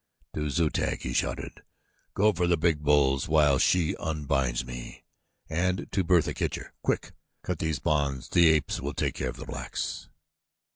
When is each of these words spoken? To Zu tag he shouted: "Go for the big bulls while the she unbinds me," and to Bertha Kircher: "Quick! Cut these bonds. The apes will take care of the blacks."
To 0.33 0.49
Zu 0.49 0.71
tag 0.71 1.03
he 1.03 1.13
shouted: 1.13 1.61
"Go 2.15 2.33
for 2.33 2.47
the 2.47 2.57
big 2.57 2.79
bulls 2.81 3.27
while 3.27 3.57
the 3.57 3.59
she 3.59 3.95
unbinds 3.99 4.65
me," 4.65 5.03
and 5.47 5.85
to 5.91 6.03
Bertha 6.03 6.33
Kircher: 6.33 6.73
"Quick! 6.81 7.11
Cut 7.43 7.59
these 7.59 7.77
bonds. 7.77 8.29
The 8.29 8.49
apes 8.49 8.81
will 8.81 8.95
take 8.95 9.13
care 9.13 9.29
of 9.29 9.37
the 9.37 9.45
blacks." 9.45 10.09